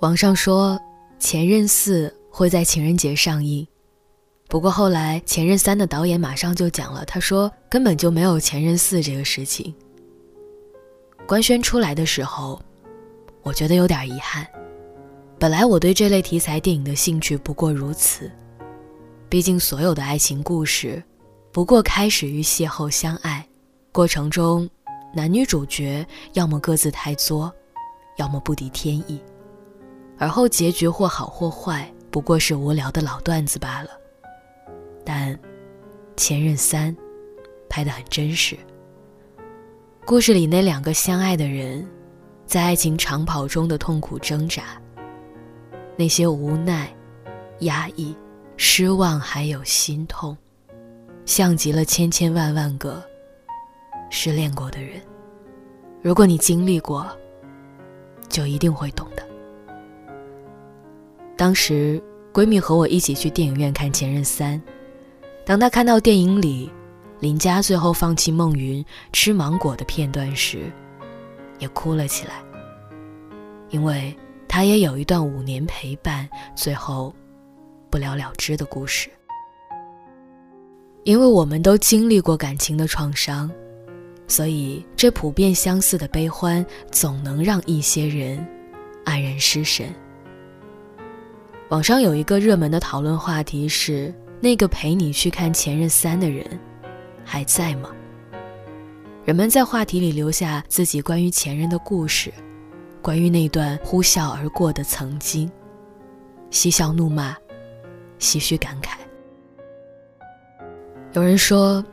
[0.00, 0.76] 网上说
[1.18, 3.66] 《前任四》会在情人节上映，
[4.46, 9.74] 不过后来《前任三》的导演马上就讲了，他说根本就没有《前任四》这个事情。
[11.26, 12.62] 官宣出来的时候，
[13.42, 14.46] 我觉得有点遗憾。
[15.36, 18.30] 本来我对这类题材电影的兴趣不过如此，
[19.28, 21.02] 毕竟所有的爱情故事，
[21.50, 23.44] 不过开始于邂逅相爱，
[23.90, 24.70] 过程中
[25.12, 27.52] 男女主角要么各自太作，
[28.16, 29.20] 要么不敌天意，
[30.18, 33.90] 而后结局或好或坏，不过是无聊的老段子罢了。
[35.04, 35.34] 但
[36.16, 36.94] 《前任三》
[37.68, 38.56] 拍得很真实，
[40.04, 41.86] 故事里那两个相爱的人，
[42.46, 44.64] 在爱情长跑中的痛苦挣扎。
[45.96, 46.92] 那些无奈、
[47.60, 48.16] 压抑、
[48.56, 50.36] 失望，还有心痛，
[51.24, 53.02] 像极了千千万万个
[54.10, 55.00] 失恋过的人。
[56.00, 57.06] 如果你经历过，
[58.28, 59.27] 就一定会懂的。
[61.38, 61.98] 当时
[62.34, 64.60] 闺蜜和我一起去电影院看《前任三》，
[65.46, 66.70] 当她看到电影里
[67.20, 70.70] 林佳最后放弃孟云吃芒果的片段时，
[71.58, 72.42] 也哭了起来，
[73.70, 74.14] 因为。
[74.50, 77.14] 他也有一段五年陪伴，最后
[77.90, 79.10] 不了了之的故事。
[81.04, 83.48] 因为我们都经历过感情的创伤，
[84.26, 88.38] 所以这普遍相似的悲欢总能让一些人
[89.04, 89.94] 黯然失神。
[91.68, 96.58] 网上有一个热门的讨论话题是：那个陪你去看《前任三》的人
[97.22, 97.90] 还在吗？
[99.22, 102.32] 人们在话题里留下自己关于前任的故事。
[103.02, 105.50] 关于那段呼啸而过的曾经，
[106.50, 107.36] 嬉笑怒骂，
[108.18, 108.96] 唏嘘感慨。
[111.12, 111.84] 有人说，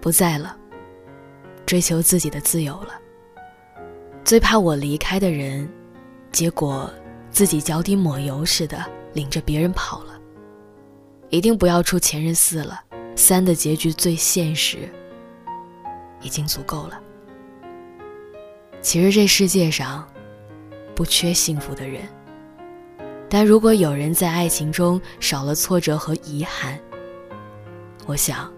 [0.00, 0.56] 不在了，
[1.66, 2.94] 追求自己的自由了。
[4.24, 5.68] 最怕我离开的人，
[6.32, 6.90] 结果
[7.30, 10.18] 自己脚底抹油似的领着别人跑了。
[11.30, 12.80] 一定不要出前任四了，
[13.14, 14.88] 三的结局最现实，
[16.20, 17.00] 已经足够了。
[18.80, 20.08] 其实这世界上。
[20.94, 22.02] 不缺幸福的人，
[23.30, 26.76] 但如果有人在爱情中少了挫折和遗憾，
[28.04, 28.52] 我想，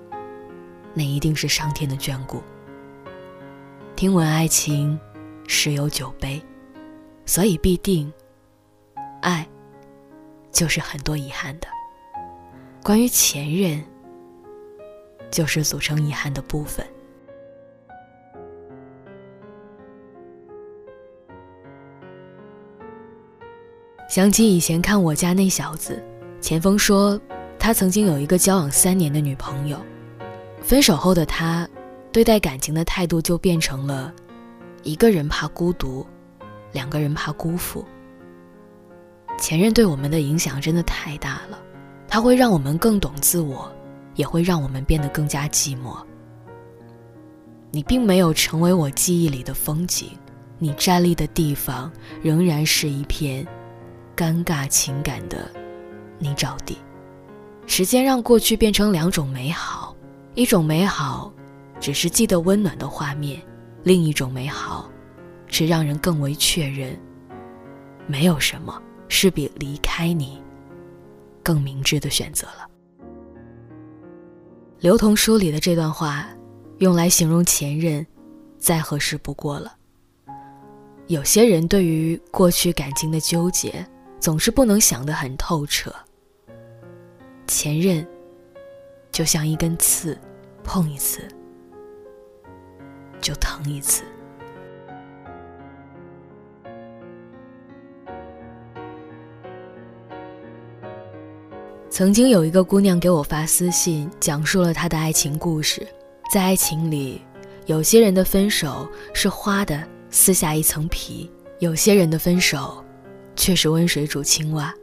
[0.95, 2.43] 那一定是上天的眷顾。
[3.95, 4.99] 听闻爱情
[5.47, 6.43] 十有九悲，
[7.27, 8.11] 所以必定，
[9.21, 9.47] 爱
[10.51, 11.69] 就是很多遗憾的。
[12.83, 13.83] 关于前任，
[15.31, 16.87] 就是组成遗憾的部分。
[24.09, 26.03] 想起以前看我家那小子，
[26.41, 27.21] 钱锋说，
[27.61, 29.79] 他曾经有一个交往三年的女朋友，
[30.61, 31.69] 分手后的他，
[32.11, 34.13] 对待感情的态度就变成了，
[34.83, 36.05] 一个人怕孤独，
[36.73, 37.85] 两个人怕辜负。
[39.41, 41.59] 前任对我们的影响真的太大了，
[42.07, 43.69] 他会让我们更懂自我，
[44.15, 45.97] 也会让我们变得更加寂寞。
[47.73, 50.11] 你并没有成为我记忆里的风景，
[50.59, 51.91] 你站立的地方
[52.23, 53.45] 仍然是一片。
[54.17, 55.51] 尴尬情感的
[56.19, 56.77] 泥沼地，
[57.67, 59.97] 时间让过去变成两种美好，
[60.35, 61.33] 一种美好
[61.81, 63.41] 只是记得温暖的画面，
[63.83, 64.91] 另一种美好
[65.47, 66.95] 是让人更为确认，
[68.07, 68.79] 没有什么
[69.11, 70.43] 是比离开你
[71.43, 72.67] 更明智的选择了。
[74.79, 76.27] 刘同书里的这段话，
[76.79, 78.07] 用来形容前任，
[78.59, 79.77] 再合适不过了。
[81.09, 83.87] 有些人对于过去感情的纠结。
[84.21, 85.91] 总是不能想得很透彻。
[87.47, 88.07] 前任，
[89.11, 90.17] 就像一根刺，
[90.63, 91.27] 碰一次
[93.19, 94.05] 就疼一次。
[101.91, 105.87] 曾经有一个姑娘给我发私信，讲述了她的爱情故事。
[106.33, 107.21] 在爱情里，
[107.67, 111.29] 有些人的分手是花的撕下一层皮，
[111.59, 112.83] 有些人的分手。
[113.37, 114.75] 却是温水煮青蛙。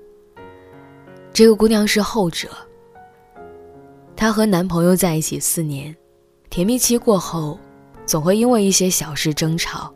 [1.32, 2.50] 这个姑娘是后者。
[4.16, 5.96] 她和男朋友在一起四年，
[6.50, 7.60] 甜蜜期过后，
[8.04, 9.94] 总会因为一些小事争吵，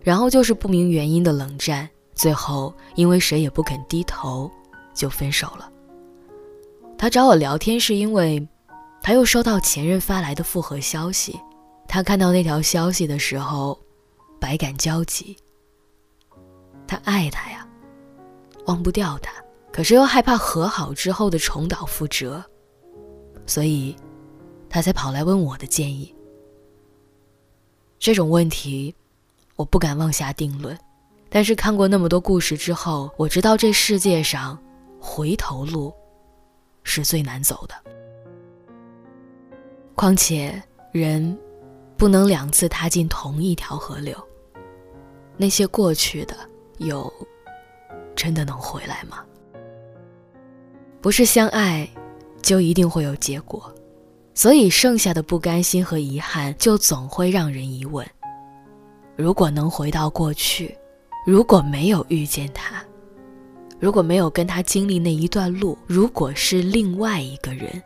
[0.00, 4.48] 然后就是不明原因的冷战，最后因为谁也不肯低头，
[4.94, 5.68] 就分手了。
[6.96, 8.46] 他找我聊天是因为，
[9.02, 11.38] 他又收到前任发来的复合消息，
[11.86, 13.78] 他看到那条消息的时候，
[14.40, 15.36] 百感交集。
[16.86, 17.66] 他爱他呀。
[18.66, 19.30] 忘不掉他，
[19.70, 22.42] 可是又害怕和好之后的重蹈覆辙，
[23.44, 23.94] 所以，
[24.70, 26.14] 他才跑来问我的建议。
[27.98, 28.94] 这种问题，
[29.56, 30.74] 我不敢妄下定论，
[31.28, 34.58] 但是看过那么多故事之后，我知道这世界上
[34.98, 35.92] 回头路
[36.84, 37.74] 是最难走的。
[39.96, 41.36] 况且人
[41.96, 44.16] 不能两次踏进同一条河流。
[45.36, 46.36] 那些过去的，
[46.78, 47.12] 有
[48.14, 49.24] 真的能回来吗？
[51.00, 51.88] 不是相爱，
[52.40, 53.72] 就一定会有结果，
[54.32, 58.06] 所以剩下的不甘心和遗憾，就总会让人疑问：
[59.16, 60.76] 如果能回到过去，
[61.26, 62.84] 如果没有遇见他，
[63.80, 67.82] 如果没有跟他经历那一段路，如果是另外一个人，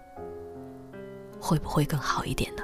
[1.41, 2.63] 会不会更好一点呢？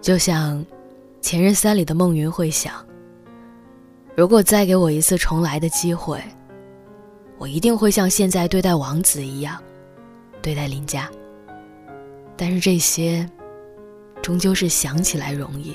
[0.00, 0.58] 就像
[1.20, 2.74] 《前任三》里的孟云会想：
[4.16, 6.22] 如果再给我一次重来的机会，
[7.36, 9.62] 我一定会像现在对待王子一样
[10.40, 11.10] 对待林佳。
[12.38, 13.28] 但是这些，
[14.22, 15.74] 终究是想起来容易，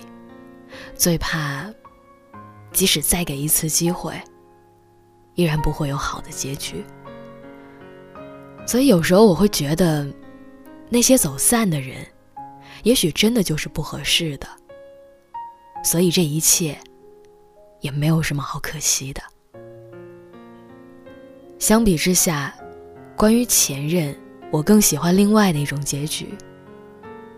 [0.96, 1.70] 最怕，
[2.72, 4.20] 即使再给一次机会，
[5.36, 6.84] 依然不会有好的结局。
[8.66, 10.08] 所以有时候我会觉得，
[10.90, 11.98] 那些走散的人。
[12.84, 14.48] 也许真的就是不合适的，
[15.86, 16.78] 所以这一切
[17.80, 19.22] 也没有什么好可惜的。
[21.60, 22.54] 相比之下，
[23.16, 24.14] 关于前任，
[24.52, 26.34] 我更喜欢另外的一种结局，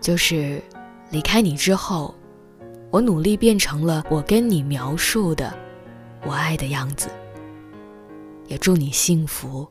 [0.00, 0.62] 就是
[1.10, 2.14] 离开你之后，
[2.90, 5.52] 我努力变成了我跟你描述的
[6.24, 7.10] 我爱的样子。
[8.46, 9.66] 也祝你幸福，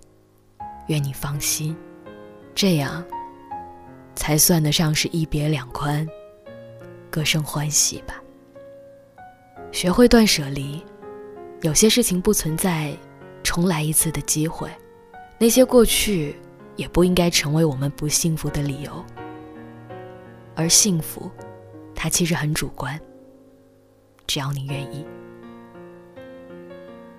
[0.87, 1.75] 愿你放心，
[2.53, 3.03] 这样。
[4.15, 6.07] 才算得上是一别两宽，
[7.09, 8.15] 各生欢喜吧。
[9.71, 10.81] 学会断舍离，
[11.61, 12.95] 有些事情不存在
[13.43, 14.69] 重来一次的机会，
[15.37, 16.35] 那些过去
[16.77, 19.05] 也不应该成为我们不幸福的理由。
[20.55, 21.29] 而幸福，
[21.93, 22.99] 它其实很主观，
[24.25, 25.05] 只要你愿意。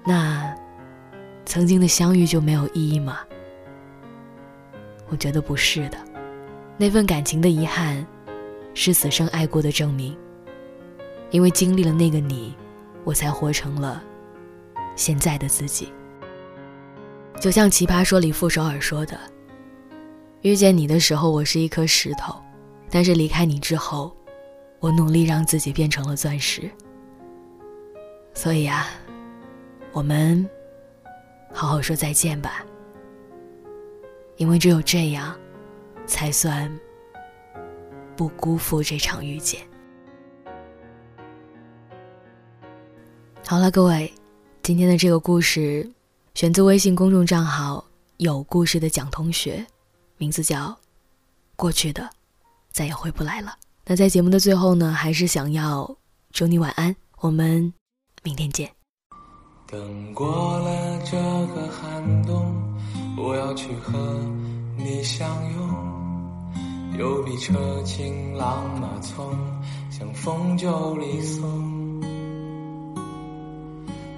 [0.05, 0.57] 那
[1.45, 3.21] 曾经的相遇就没有意义吗？
[5.09, 5.99] 我觉得不是的。
[6.77, 8.05] 那份感情的遗憾，
[8.75, 10.17] 是此生爱过的证明。
[11.31, 12.55] 因为经历了那个你，
[13.03, 14.03] 我才活成了
[14.95, 15.93] 现在的自己。
[17.41, 19.19] 就像《奇葩说》里傅首尔说的
[20.43, 22.35] ：“遇见你的时候，我是一颗石头；
[22.91, 24.17] 但是离开你之后，
[24.81, 26.71] 我努力让自己变成了钻石。”
[28.35, 28.89] 所以啊，
[29.93, 30.49] 我们
[31.53, 32.65] 好好说再见吧。
[34.37, 35.37] 因为只有这样。
[36.07, 36.73] 才算
[38.17, 39.61] 不辜负这场遇见。
[43.45, 44.15] 好了，各位，
[44.63, 45.91] 今天的这个故事
[46.35, 47.85] 选自微信公众账号
[48.19, 49.67] “有故事的蒋同学”，
[50.17, 50.69] 名字叫
[51.57, 52.09] 《过去的
[52.77, 53.49] 再也回不来了》。
[53.87, 55.97] 那在节目的最后呢，还是想要
[56.31, 57.73] 祝你晚安，我们
[58.23, 58.71] 明天见。
[59.67, 61.17] 等过了这
[61.55, 62.55] 个寒冬，
[63.17, 64.21] 我要去和
[64.77, 66.99] 你相拥。
[66.99, 69.35] 有比车情郎马匆，
[69.91, 72.03] 像风就离送。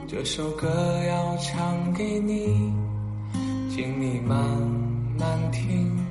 [0.09, 0.69] 这首歌
[1.05, 2.73] 要唱给你，
[3.71, 4.37] 请你慢
[5.17, 6.08] 慢听。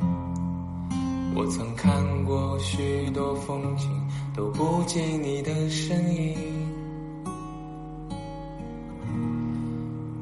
[1.37, 3.87] 我曾看过许多风景，
[4.35, 6.35] 都不及你的身影。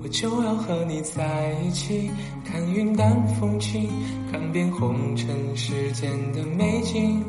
[0.03, 2.11] 我就要和你在一起，
[2.43, 3.87] 看云淡风轻，
[4.29, 7.23] 看遍红尘世间的美景，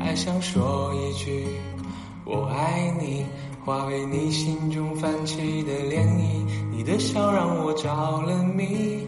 [0.00, 1.46] 还想说一句
[2.24, 3.24] 我爱你，
[3.64, 6.44] 化为你心中泛起的涟漪。
[6.72, 8.98] 你的笑让我着了迷，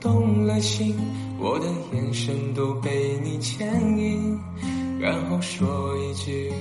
[0.00, 0.96] 动了心，
[1.42, 3.66] 我的眼神都被你牵
[3.96, 4.38] 引，
[5.00, 6.52] 然后说一句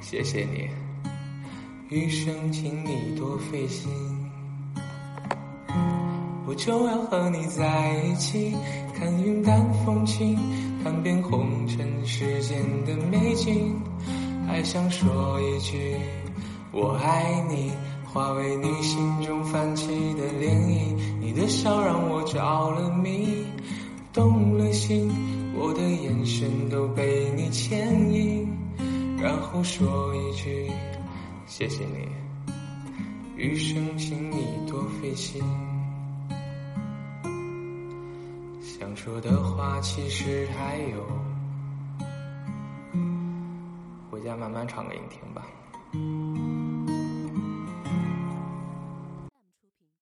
[0.00, 0.68] 谢谢你，
[1.88, 3.88] 余生请你多费心。
[6.48, 8.56] 我就要和你在一起，
[8.92, 10.36] 看云淡风轻，
[10.82, 13.80] 看遍红尘世间的美景，
[14.48, 15.94] 还想说一句
[16.72, 17.70] 我爱你，
[18.12, 20.96] 化为你心中泛起的涟漪。
[21.20, 23.44] 你的笑让我着了迷，
[24.18, 25.08] 动了心，
[25.54, 28.48] 我的眼神都被你牵引，
[29.16, 30.68] 然后说一句
[31.46, 32.52] 谢谢你，
[33.36, 35.40] 余生请你多费心。
[38.60, 41.06] 想说的话其实还有，
[44.10, 45.46] 回家慢慢唱给你听吧。